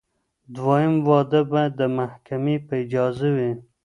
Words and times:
دویم 0.55 0.95
واده 1.07 1.41
باید 1.51 1.71
د 1.77 1.81
محکمې 1.97 2.55
په 2.65 2.73
اجازه 2.83 3.27
وي. 3.35 3.51